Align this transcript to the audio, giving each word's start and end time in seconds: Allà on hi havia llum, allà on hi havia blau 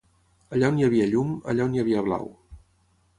Allà 0.55 0.69
on 0.73 0.79
hi 0.79 0.85
havia 0.87 1.05
llum, 1.11 1.35
allà 1.53 1.67
on 1.69 1.77
hi 1.77 1.83
havia 1.83 2.03
blau 2.09 2.25